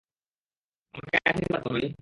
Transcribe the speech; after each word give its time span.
আমাকে 0.95 1.17
আশীর্বাদ 1.29 1.61
দাও 1.63 1.73
নানি। 1.75 1.87